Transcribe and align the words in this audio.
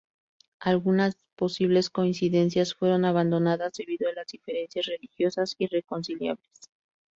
Algunas 0.61 1.15
posibles 1.35 1.91
coincidencias 1.91 2.73
fueron 2.73 3.05
abandonadas 3.05 3.73
debido 3.73 4.09
a 4.09 4.13
las 4.13 4.25
diferencias 4.25 4.87
religiosas 4.87 5.55
irreconciliables. 5.59 6.49